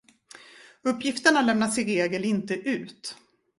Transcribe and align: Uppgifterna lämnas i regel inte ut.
Uppgifterna 0.81 1.41
lämnas 1.41 1.77
i 1.77 1.85
regel 1.85 2.25
inte 2.25 2.55
ut. 2.55 3.15